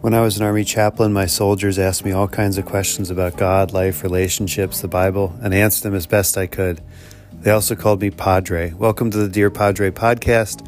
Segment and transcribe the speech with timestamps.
[0.00, 3.36] When I was an Army chaplain, my soldiers asked me all kinds of questions about
[3.36, 6.80] God, life, relationships, the Bible, and I answered them as best I could.
[7.34, 8.72] They also called me Padre.
[8.72, 10.66] Welcome to the Dear Padre podcast,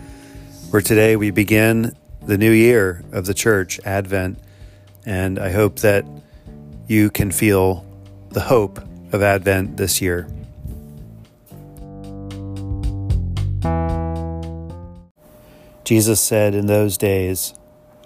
[0.69, 4.39] where today we begin the new year of the church, Advent,
[5.07, 6.05] and I hope that
[6.87, 7.87] you can feel
[8.33, 8.81] the hope
[9.13, 10.29] of Advent this year.
[15.85, 17.55] Jesus said in those days,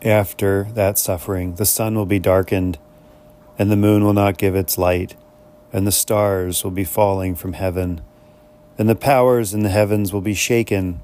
[0.06, 2.78] after that suffering, the sun will be darkened,
[3.58, 5.16] and the moon will not give its light,
[5.72, 8.00] and the stars will be falling from heaven,
[8.78, 11.00] and the powers in the heavens will be shaken.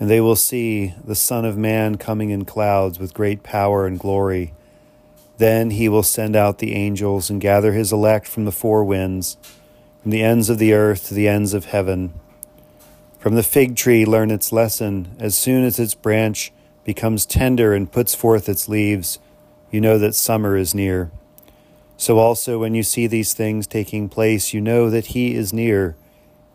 [0.00, 3.98] And they will see the Son of Man coming in clouds with great power and
[3.98, 4.54] glory.
[5.38, 9.36] Then he will send out the angels and gather his elect from the four winds,
[10.02, 12.12] from the ends of the earth to the ends of heaven.
[13.18, 15.16] From the fig tree, learn its lesson.
[15.18, 16.52] As soon as its branch
[16.88, 19.18] becomes tender and puts forth its leaves,
[19.70, 21.10] you know that summer is near.
[21.98, 25.96] So also, when you see these things taking place, you know that He is near,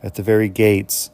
[0.02, 1.12] at the very gates.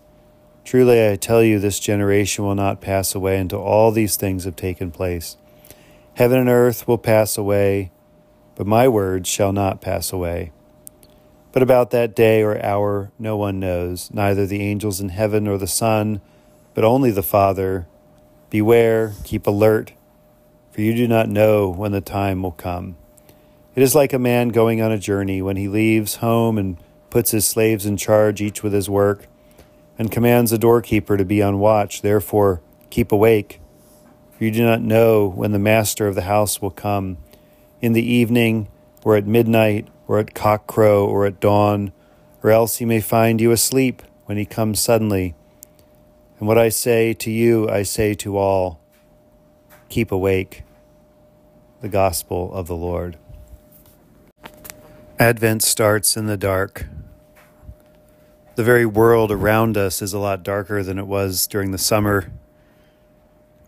[0.63, 4.55] Truly, I tell you, this generation will not pass away until all these things have
[4.55, 5.35] taken place.
[6.13, 7.91] Heaven and earth will pass away,
[8.55, 10.53] but my words shall not pass away.
[11.51, 15.57] But about that day or hour no one knows, neither the angels in heaven nor
[15.57, 16.21] the Son,
[16.73, 17.85] but only the Father.
[18.49, 19.93] Beware, keep alert,
[20.71, 22.97] for you do not know when the time will come.
[23.75, 26.77] It is like a man going on a journey when he leaves home and
[27.11, 29.27] puts his slaves in charge, each with his work,
[29.99, 32.01] and commands the doorkeeper to be on watch.
[32.01, 33.61] Therefore, keep awake,
[34.35, 37.17] for you do not know when the master of the house will come,
[37.81, 38.67] in the evening,
[39.03, 41.91] or at midnight, or at cockcrow, or at dawn,
[42.41, 45.35] or else he may find you asleep when he comes suddenly
[46.39, 48.79] and what I say to you, I say to all
[49.89, 50.63] keep awake.
[51.81, 53.17] The Gospel of the Lord.
[55.17, 56.85] Advent starts in the dark.
[58.55, 62.31] The very world around us is a lot darker than it was during the summer.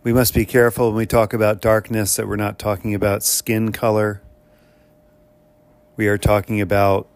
[0.04, 3.72] We must be careful when we talk about darkness that we're not talking about skin
[3.72, 4.22] color.
[5.98, 7.08] We are talking about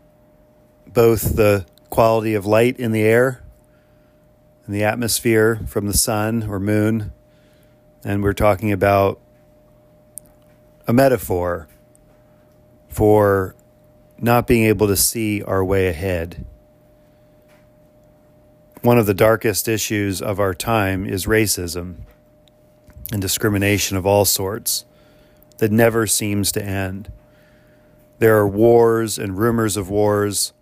[0.88, 3.45] both the quality of light in the air
[4.68, 7.12] in the atmosphere from the sun or moon.
[8.04, 9.20] And we're talking about
[10.88, 11.68] a metaphor
[12.90, 13.56] for
[14.20, 16.46] not being able to see our way ahead.
[18.82, 21.98] One of the darkest issues of our time is racism
[23.12, 24.86] and discrimination of all sorts
[25.58, 27.12] that never seems to end.
[28.20, 30.54] There are wars and rumors of wars.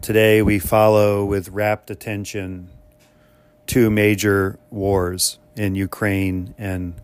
[0.00, 2.70] Today we follow with rapt attention
[3.66, 6.94] two major wars in Ukraine and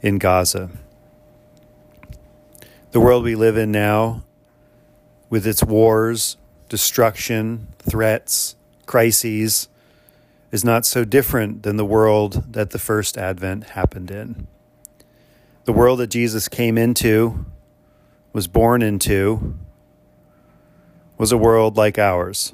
[0.00, 0.70] in Gaza.
[2.92, 4.22] The world we live in now,
[5.30, 6.36] with its wars,
[6.68, 9.68] destruction, threats, crises,
[10.50, 14.46] is not so different than the world that the first advent happened in.
[15.64, 17.46] The world that Jesus came into,
[18.32, 19.54] was born into,
[21.16, 22.52] was a world like ours.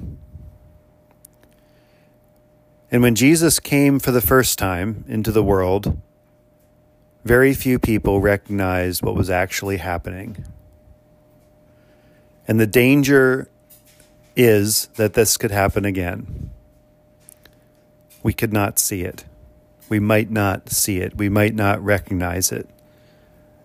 [2.91, 5.99] And when Jesus came for the first time into the world,
[7.23, 10.45] very few people recognized what was actually happening.
[12.47, 13.49] And the danger
[14.35, 16.49] is that this could happen again.
[18.23, 19.25] We could not see it.
[19.89, 21.15] We might not see it.
[21.15, 22.67] We might not recognize it.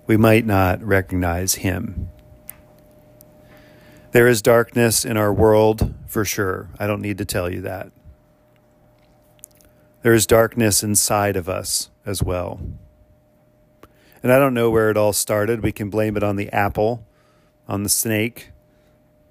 [0.07, 2.11] We might not recognize Him.
[4.13, 6.69] There is darkness in our world for sure.
[6.79, 7.91] I don't need to tell you that.
[10.05, 12.61] There is darkness inside of us as well.
[14.23, 15.63] And I don't know where it all started.
[15.63, 17.07] We can blame it on the apple,
[17.67, 18.51] on the snake,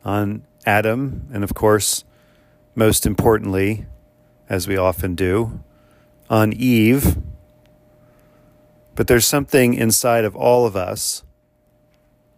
[0.04, 2.06] on Adam, and of course,
[2.74, 3.86] most importantly,
[4.50, 5.64] as we often do,
[6.28, 7.18] on Eve.
[8.96, 11.24] But there's something inside of all of us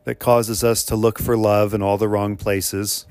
[0.03, 3.05] that causes us to look for love in all the wrong places.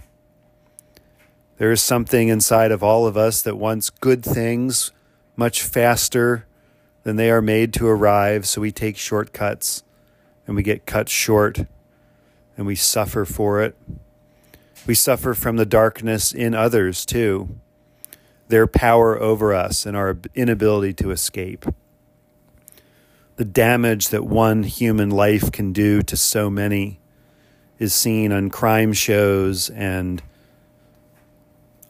[1.57, 4.93] There is something inside of all of us that wants good things
[5.37, 6.47] much faster
[7.03, 8.47] than they are made to arrive.
[8.47, 9.85] So we take shortcuts
[10.47, 11.61] and we get cut short
[12.57, 13.77] and we suffer for it.
[14.87, 17.57] We suffer from the darkness in others too,
[18.49, 21.65] their power over us and our inability to escape.
[23.37, 27.01] The damage that one human life can do to so many
[27.79, 30.23] is seen on crime shows and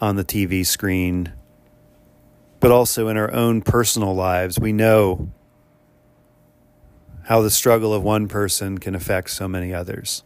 [0.00, 1.32] on the TV screen
[2.64, 4.58] but also in our own personal lives.
[4.58, 5.30] We know
[7.24, 10.22] how the struggle of one person can affect so many others.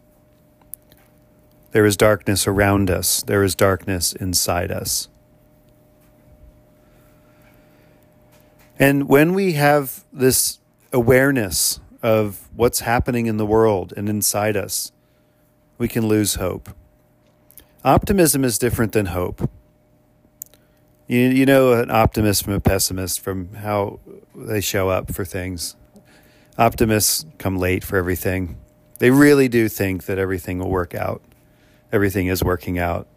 [1.73, 5.08] There is darkness around us, there is darkness inside us.
[8.79, 10.61] And when we have this
[10.93, 14.93] awareness of what's happening in the world and inside us,
[15.76, 16.69] we can lose hope.
[17.84, 19.50] Optimism is different than hope.
[21.08, 23.99] You, you know an optimist from a pessimist from how
[24.34, 25.75] they show up for things.
[26.58, 28.58] Optimists come late for everything.
[28.99, 31.22] They really do think that everything will work out.
[31.90, 33.08] Everything is working out.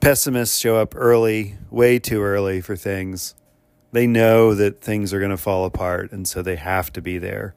[0.00, 3.36] Pessimists show up early, way too early for things.
[3.92, 7.18] They know that things are going to fall apart, and so they have to be
[7.18, 7.54] there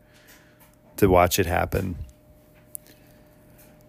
[0.97, 1.95] to watch it happen.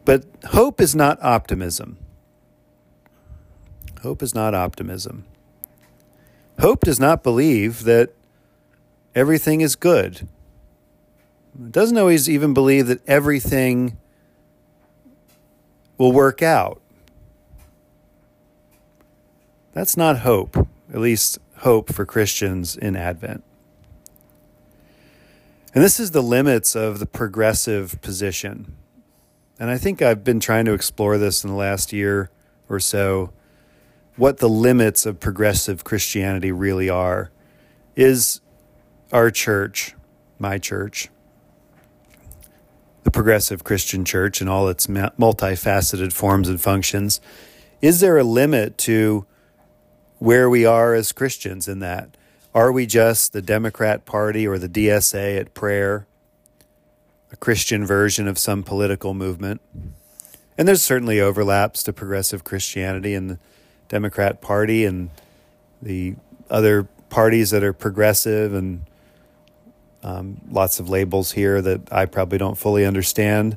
[0.07, 1.99] But hope is not optimism.
[4.01, 5.27] Hope is not optimism.
[6.61, 8.15] Hope does not believe that
[9.15, 10.29] everything is good.
[11.55, 13.97] It doesn't always even believe that everything
[15.99, 16.81] will work out.
[19.73, 20.57] That's not hope,
[20.93, 23.43] at least hope for Christians in Advent.
[25.75, 28.77] And this is the limits of the progressive position.
[29.59, 32.31] And I think I've been trying to explore this in the last year
[32.69, 33.33] or so
[34.17, 37.31] what the limits of progressive Christianity really are.
[37.97, 38.41] Is
[39.13, 39.95] our church,
[40.39, 41.09] my church,
[43.05, 47.21] the progressive Christian church and all its multifaceted forms and functions,
[47.81, 49.27] is there a limit to
[50.19, 52.17] where we are as Christians in that?
[52.55, 56.07] Are we just the Democrat Party or the DSA at prayer,
[57.31, 59.61] a Christian version of some political movement?
[60.57, 63.39] And there's certainly overlaps to progressive Christianity and the
[63.89, 65.11] Democrat Party and
[65.83, 66.17] the
[66.51, 68.85] other parties that are progressive and
[70.03, 73.57] um, lots of labels here that I probably don't fully understand.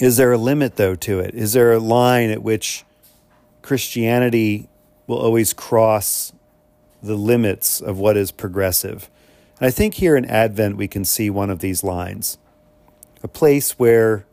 [0.00, 1.34] Is there a limit, though, to it?
[1.34, 2.84] Is there a line at which
[3.62, 4.68] Christianity
[5.06, 6.32] will always cross
[7.04, 9.10] the limits of what is progressive.
[9.60, 12.38] And I think here in Advent we can see one of these lines
[13.22, 14.26] a place where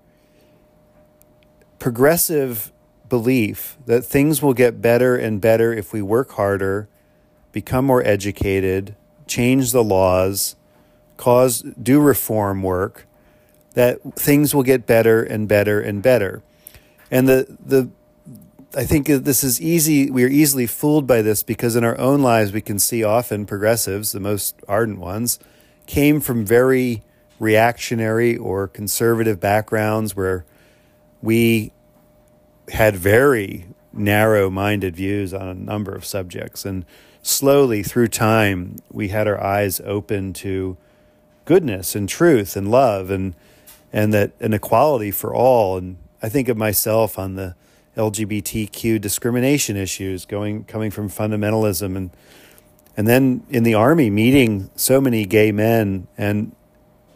[1.80, 2.71] progressive
[3.12, 6.88] belief that things will get better and better if we work harder,
[7.52, 8.96] become more educated,
[9.28, 10.56] change the laws,
[11.18, 13.06] cause do reform work,
[13.74, 16.42] that things will get better and better and better.
[17.12, 17.90] And the the
[18.74, 20.10] I think this is easy.
[20.10, 23.46] We are easily fooled by this because in our own lives, we can see often
[23.46, 25.38] progressives, the most ardent ones,
[25.86, 27.04] came from very
[27.40, 30.46] reactionary or conservative backgrounds where
[31.22, 31.74] we
[32.72, 36.66] had very narrow minded views on a number of subjects.
[36.66, 36.86] And
[37.22, 40.78] slowly through time, we had our eyes open to
[41.46, 43.36] goodness and truth and love and,
[43.92, 45.78] and that an equality for all.
[45.78, 47.56] And I think of myself on the
[47.98, 52.12] LGBTQ discrimination issues going coming from fundamentalism and
[52.96, 56.54] and then in the army meeting so many gay men and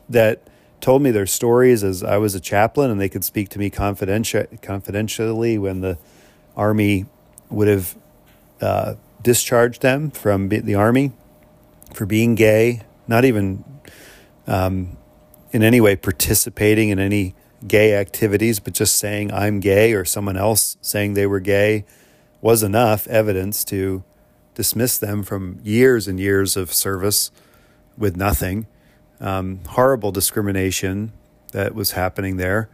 [0.10, 0.42] that
[0.82, 3.70] told me their stories as I was a chaplain and they could speak to me
[3.70, 5.98] confidential, confidentially when the
[6.56, 7.06] army
[7.50, 7.96] would have
[8.62, 11.12] uh, discharged them from the army
[11.94, 13.64] for being gay, not even
[14.48, 14.98] um,
[15.52, 17.36] in any way participating in any
[17.68, 21.86] gay activities, but just saying I'm gay or someone else saying they were gay
[22.42, 24.04] was enough evidence to
[24.54, 27.32] dismiss them from years and years of service
[27.98, 28.68] with nothing.
[29.22, 31.14] Um, horrible discrimination
[31.52, 32.70] that was happening there.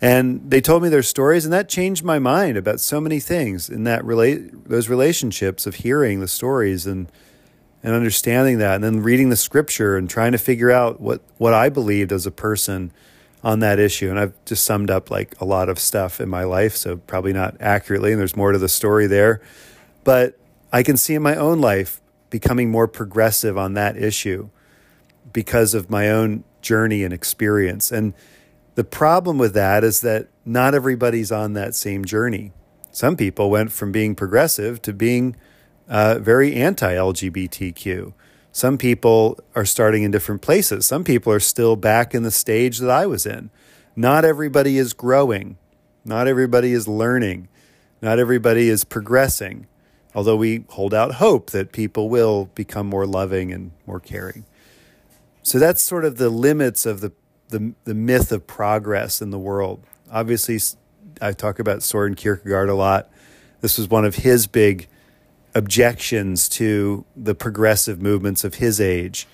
[0.00, 3.70] And they told me their stories, and that changed my mind about so many things
[3.70, 7.10] in that relate those relationships of hearing the stories and
[7.82, 11.54] and understanding that, and then reading the scripture and trying to figure out what what
[11.54, 12.92] I believed as a person
[13.42, 14.10] on that issue.
[14.10, 17.32] And I've just summed up like a lot of stuff in my life, so probably
[17.32, 19.40] not accurately, and there's more to the story there.
[20.04, 20.38] But
[20.72, 24.50] I can see in my own life becoming more progressive on that issue
[25.36, 27.92] because of my own journey and experience.
[27.92, 28.14] And
[28.74, 32.52] the problem with that is that not everybody's on that same journey.
[32.90, 35.36] Some people went from being progressive to being
[35.90, 38.14] uh, very anti LGBTQ.
[38.50, 40.86] Some people are starting in different places.
[40.86, 43.50] Some people are still back in the stage that I was in.
[43.94, 45.58] Not everybody is growing.
[46.02, 47.48] Not everybody is learning.
[48.00, 49.66] Not everybody is progressing.
[50.14, 54.46] Although we hold out hope that people will become more loving and more caring.
[55.46, 57.12] So that's sort of the limits of the,
[57.50, 59.80] the, the myth of progress in the world.
[60.10, 60.58] Obviously,
[61.22, 63.08] I talk about Soren Kierkegaard a lot.
[63.60, 64.88] This was one of his big
[65.54, 69.28] objections to the progressive movements of his age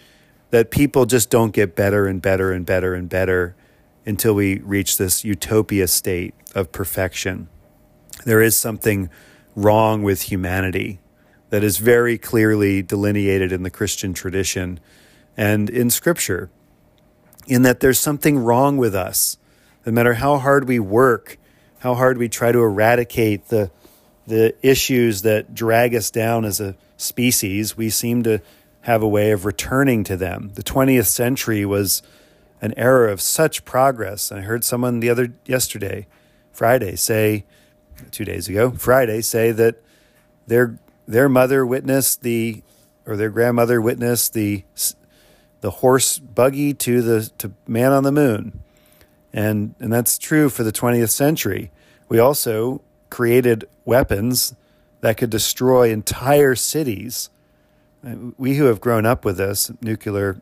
[0.50, 3.57] that people just don't get better and better and better and better
[4.04, 7.49] until we reach this utopia state of perfection.
[8.26, 9.09] There is something
[9.57, 11.00] wrong with humanity
[11.49, 14.78] that is very clearly delineated in the Christian tradition
[15.36, 16.50] and in Scripture,
[17.46, 19.38] in that there's something wrong with us.
[19.84, 21.38] No matter how hard we work,
[21.80, 23.70] how hard we try to eradicate the,
[24.26, 28.40] the issues that drag us down as a species, we seem to
[28.82, 30.52] have a way of returning to them.
[30.54, 32.02] The 20th century was
[32.60, 34.30] an era of such progress.
[34.30, 36.06] And I heard someone the other yesterday,
[36.52, 37.44] Friday, say,
[38.10, 39.82] two days ago, Friday, say that
[40.46, 42.62] their their mother witnessed the,
[43.06, 44.64] or their grandmother witnessed the
[45.62, 48.61] the horse buggy to the to man on the moon,
[49.33, 51.71] and and that's true for the 20th century.
[52.09, 54.54] We also created weapons
[55.00, 57.31] that could destroy entire cities.
[58.37, 60.40] We who have grown up with this nuclear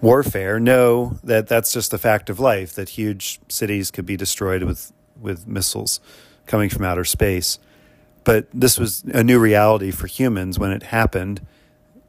[0.00, 4.64] warfare know that that's just a fact of life that huge cities could be destroyed
[4.64, 6.00] with with missiles
[6.46, 7.60] coming from outer space.
[8.24, 11.40] But this was a new reality for humans when it happened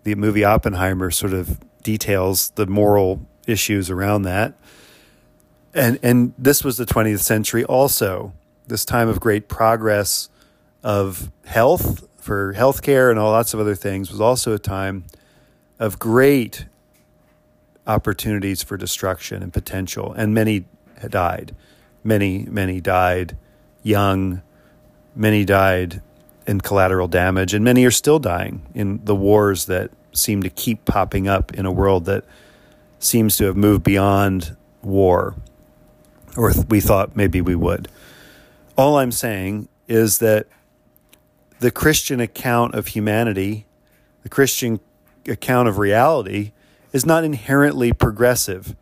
[0.04, 4.54] the movie Oppenheimer sort of details the moral issues around that
[5.74, 8.34] and and this was the 20th century also
[8.68, 10.30] this time of great progress
[10.82, 15.04] of health for healthcare and all lots of other things was also a time
[15.78, 16.66] of great
[17.86, 20.14] opportunities for destruction and potential.
[20.14, 20.66] And many
[21.00, 21.56] had died.
[22.04, 23.38] Many, many died
[23.82, 24.42] young.
[25.16, 26.02] Many died
[26.48, 27.54] in collateral damage.
[27.54, 31.66] And many are still dying in the wars that seem to keep popping up in
[31.66, 32.24] a world that
[33.00, 35.36] seems to have moved beyond war,
[36.38, 37.88] or we thought maybe we would.
[38.78, 40.48] All I'm saying is that
[41.60, 43.66] the Christian account of humanity,
[44.24, 44.80] the Christian
[45.28, 46.52] account of reality,
[46.92, 48.76] is not inherently progressive,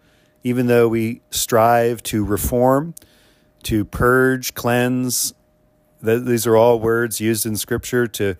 [0.43, 2.93] even though we strive to reform,
[3.63, 5.33] to purge, cleanse.
[6.01, 8.35] These are all words used in Scripture to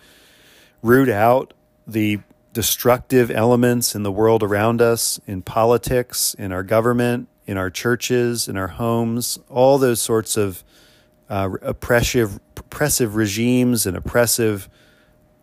[0.82, 1.54] root out
[1.86, 2.20] the
[2.54, 8.48] destructive elements in the world around us, in politics, in our government, in our churches,
[8.48, 10.64] in our homes, all those sorts of
[11.30, 14.70] uh, oppressive, oppressive regimes and oppressive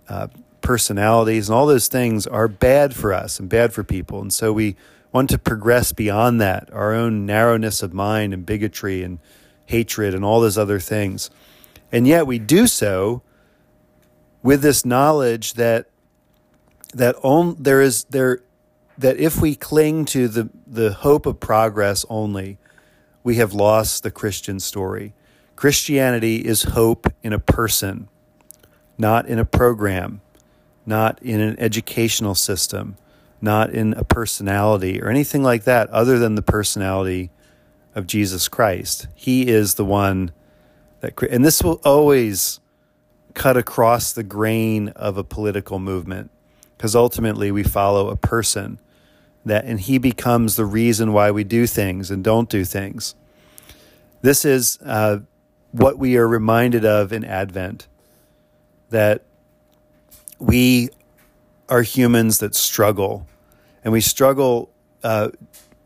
[0.09, 0.29] uh,
[0.61, 4.21] personalities and all those things are bad for us and bad for people.
[4.21, 4.77] And so we
[5.13, 9.19] want to progress beyond that, our own narrowness of mind and bigotry and
[9.67, 11.31] hatred and all those other things.
[11.91, 13.23] And yet we do so
[14.43, 15.87] with this knowledge that
[16.95, 17.17] that
[17.59, 18.41] there is there
[18.97, 22.59] that if we cling to the, the hope of progress only,
[23.23, 25.15] we have lost the Christian story.
[25.55, 28.09] Christianity is hope in a person,
[28.97, 30.21] not in a program,
[30.85, 32.97] not in an educational system,
[33.41, 37.31] not in a personality or anything like that, other than the personality
[37.95, 39.07] of Jesus Christ.
[39.15, 40.33] He is the one
[41.01, 42.61] that, and this will always
[43.35, 46.31] cut across the grain of a political movement
[46.77, 48.81] because ultimately we follow a person
[49.45, 53.15] that and he becomes the reason why we do things and don't do things.
[54.23, 55.21] This is uh,
[55.73, 57.87] what we are reminded of in Advent
[58.91, 59.23] that
[60.39, 60.89] we
[61.69, 63.27] are humans that struggle,
[63.85, 64.71] and we struggle
[65.03, 65.29] uh,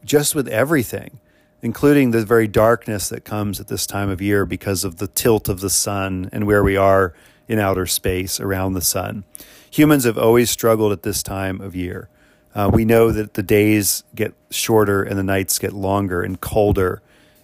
[0.05, 1.19] just with everything,
[1.63, 5.49] including the very darkness that comes at this time of year because of the tilt
[5.49, 7.15] of the sun and where we are
[7.49, 9.25] in outer space around the sun.
[9.71, 12.09] Humans have always struggled at this time of year.
[12.55, 17.01] Uh, we know that the days get shorter and the nights get longer and colder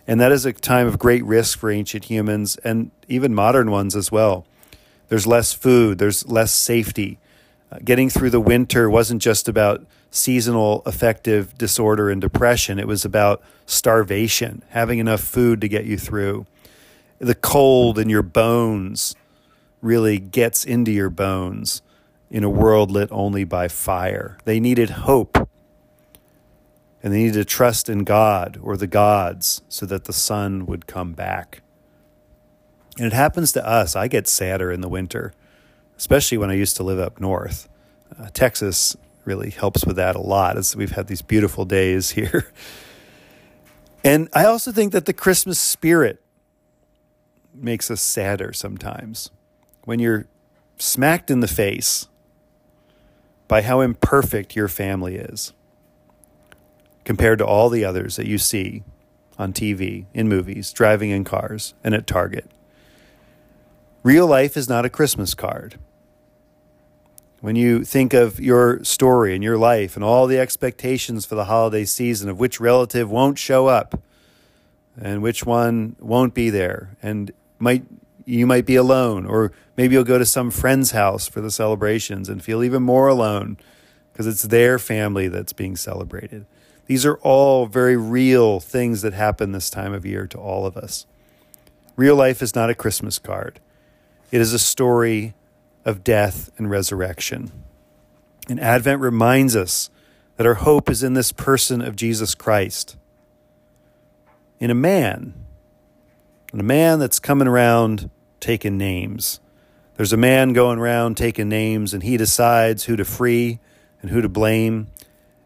[0.08, 3.94] and that is a time of great risk for ancient humans and even modern ones
[3.94, 4.46] as well.
[5.08, 7.18] There's less food, there's less safety.
[7.70, 13.04] Uh, getting through the winter wasn't just about seasonal affective disorder and depression, it was
[13.04, 16.46] about starvation, having enough food to get you through.
[17.18, 19.14] The cold in your bones
[19.80, 21.82] really gets into your bones
[22.30, 24.38] in a world lit only by fire.
[24.44, 25.48] They needed hope
[27.02, 30.86] and they needed to trust in God or the gods so that the sun would
[30.86, 31.62] come back.
[32.96, 33.94] And it happens to us.
[33.94, 35.32] I get sadder in the winter,
[35.96, 37.68] especially when I used to live up north.
[38.18, 38.96] Uh, Texas
[39.28, 42.50] really helps with that a lot as we've had these beautiful days here.
[44.02, 46.22] and I also think that the Christmas spirit
[47.54, 49.30] makes us sadder sometimes.
[49.84, 50.26] When you're
[50.78, 52.08] smacked in the face
[53.48, 55.52] by how imperfect your family is
[57.04, 58.82] compared to all the others that you see
[59.38, 62.50] on TV, in movies, driving in cars, and at Target.
[64.02, 65.78] Real life is not a Christmas card.
[67.40, 71.44] When you think of your story and your life and all the expectations for the
[71.44, 74.02] holiday season of which relative won't show up
[75.00, 77.84] and which one won't be there and might
[78.24, 82.28] you might be alone or maybe you'll go to some friend's house for the celebrations
[82.28, 83.56] and feel even more alone
[84.12, 86.44] because it's their family that's being celebrated.
[86.86, 90.76] These are all very real things that happen this time of year to all of
[90.76, 91.06] us.
[91.94, 93.60] Real life is not a Christmas card.
[94.32, 95.34] It is a story
[95.88, 97.50] of death and resurrection.
[98.46, 99.88] And Advent reminds us
[100.36, 102.96] that our hope is in this person of Jesus Christ,
[104.60, 105.32] in a man,
[106.52, 109.40] in a man that's coming around taking names.
[109.96, 113.58] There's a man going around taking names, and he decides who to free
[114.02, 114.88] and who to blame.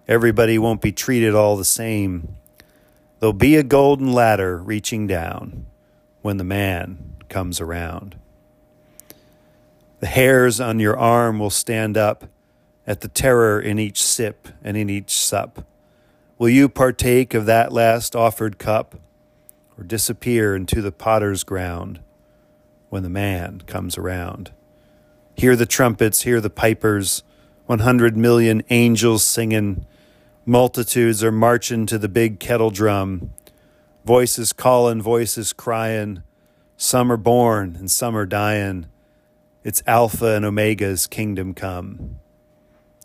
[0.08, 2.34] Everybody won't be treated all the same.
[3.20, 5.66] There'll be a golden ladder reaching down
[6.20, 8.16] when the man comes around.
[10.02, 12.24] The hairs on your arm will stand up
[12.88, 15.64] at the terror in each sip and in each sup.
[16.38, 18.96] Will you partake of that last offered cup,
[19.78, 22.00] or disappear into the potter's ground
[22.90, 24.50] when the man comes around?
[25.36, 27.22] Hear the trumpets, hear the pipers,
[27.66, 29.86] 100 million angels singing,
[30.44, 33.30] multitudes are marching to the big kettle drum,
[34.04, 36.24] voices calling, voices crying,
[36.76, 38.86] some are born and some are dying.
[39.64, 42.16] It's Alpha and Omega's kingdom come.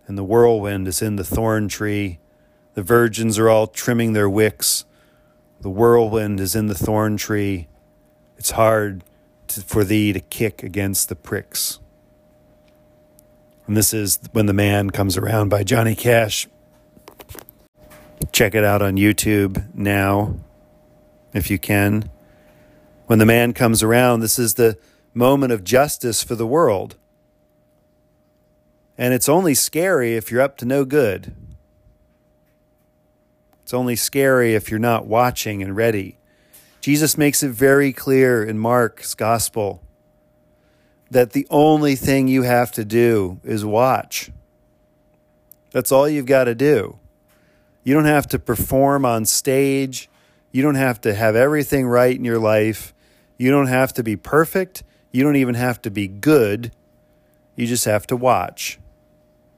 [0.08, 2.20] And the whirlwind is in the thorn tree.
[2.74, 4.86] The virgins are all trimming their wicks.
[5.62, 7.68] The whirlwind is in the thorn tree.
[8.38, 9.04] It's hard
[9.50, 11.80] to, for thee to kick against the pricks.
[13.68, 16.48] And this is When the Man Comes Around by Johnny Cash.
[18.32, 20.36] Check it out on YouTube now,
[21.34, 22.10] if you can.
[23.06, 24.78] When the man comes around, this is the
[25.18, 26.96] moment of justice for the world.
[28.98, 31.34] And it's only scary if you're up to no good.
[33.64, 36.18] It's only scary if you're not watching and ready.
[36.80, 39.84] Jesus makes it very clear in Mark's gospel
[41.10, 44.32] that the only thing you have to do is watch.
[45.72, 47.00] That's all you've got to do.
[47.84, 50.10] You don't have to perform on stage.
[50.52, 52.94] You don't have to have everything right in your life.
[53.38, 54.84] You don't have to be perfect.
[55.18, 56.72] You don't even have to be good.
[57.56, 58.78] You just have to watch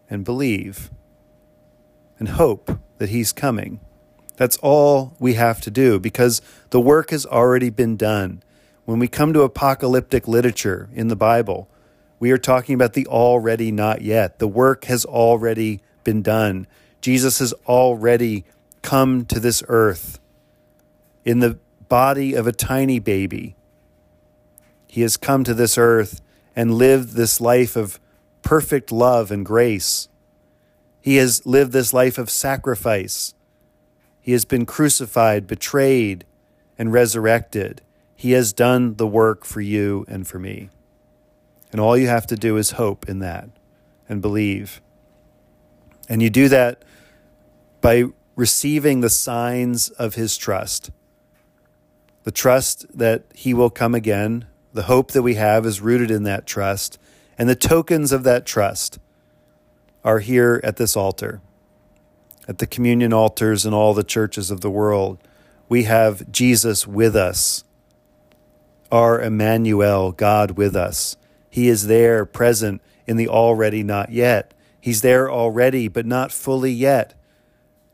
[0.10, 0.90] and believe
[2.18, 3.82] and hope that He's coming.
[4.38, 8.42] That's all we have to do because the work has already been done.
[8.86, 11.68] When we come to apocalyptic literature in the Bible,
[12.22, 14.40] we are talking about the already not yet.
[14.40, 16.68] The work has already been done.
[17.02, 18.46] Jesus has already
[18.82, 20.22] come to this earth
[21.26, 23.58] in the body of a tiny baby
[24.90, 26.20] he has come to this earth
[26.56, 28.00] and lived this life of
[28.42, 30.10] perfect love and grace.
[31.00, 33.36] He has lived this life of sacrifice.
[34.20, 36.26] He has been crucified, betrayed,
[36.76, 37.84] and resurrected.
[38.16, 40.70] He has done the work for you and for me.
[41.72, 43.50] And all you have to do is hope in that
[44.10, 44.82] and believe.
[46.10, 46.84] And you do that
[47.80, 50.90] by receiving the signs of his trust
[52.24, 56.24] the trust that he will come again, the hope that we have is rooted in
[56.24, 57.00] that trust,
[57.38, 59.00] and the tokens of that trust
[60.04, 61.42] are here at this altar,
[62.48, 65.18] at the communion altars in all the churches of the world.
[65.68, 67.64] We have Jesus with us,
[68.92, 71.16] our Emmanuel, God with us.
[71.50, 74.54] He is there, present in the already not yet.
[74.80, 77.14] He's there already, but not fully yet.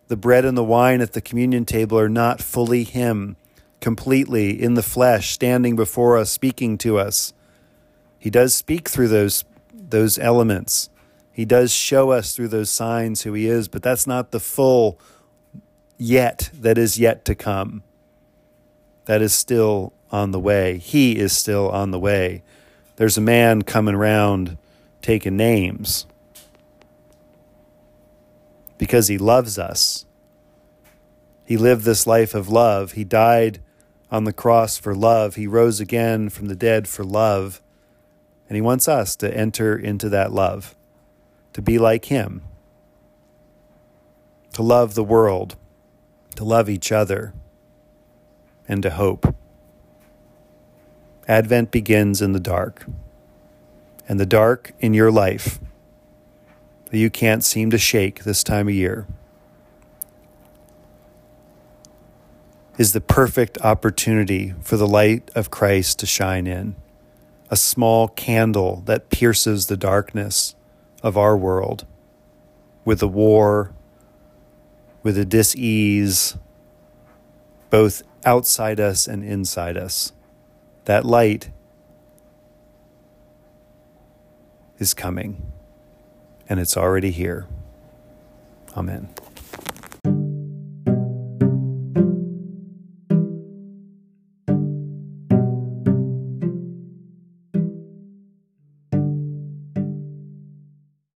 [0.08, 3.38] The bread and the wine at the communion table are not fully Him
[3.86, 7.34] completely in the flesh, standing before us, speaking to us.
[8.18, 10.90] He does speak through those, those elements.
[11.32, 15.00] He does show us through those signs who He is, but that's not the full
[16.00, 17.84] yet that is yet to come.
[19.06, 20.80] That is still on the way.
[20.80, 22.42] He is still on the way.
[22.96, 24.58] There's a man coming around
[25.04, 26.08] taking names
[28.80, 30.08] because he loves us.
[31.46, 32.94] He lived this life of love.
[32.94, 33.60] He died
[34.12, 35.36] on the cross for love.
[35.36, 37.62] He rose again from the dead for love.
[38.48, 40.76] And He wants us to enter into that love,
[41.54, 42.44] to be like Him,
[44.54, 45.56] to love the world,
[46.36, 47.34] to love each other,
[48.68, 49.36] and to hope.
[51.28, 52.86] Advent begins in the dark,
[54.08, 55.60] and the dark in your life
[56.92, 59.08] that you can't seem to shake this time of year.
[62.78, 66.76] Is the perfect opportunity for the light of Christ to shine in.
[67.50, 70.56] A small candle that pierces the darkness,
[71.06, 71.86] of our world,
[72.84, 73.72] with the war,
[75.04, 76.36] with the dis-ease,
[77.70, 80.14] both outside us and inside us.
[80.86, 81.52] That light
[84.80, 85.52] is coming,
[86.50, 87.46] and it's already here.
[88.76, 89.10] Amen.